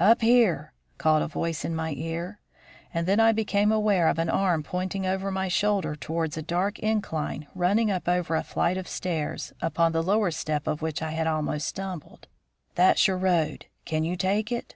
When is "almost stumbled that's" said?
11.28-13.06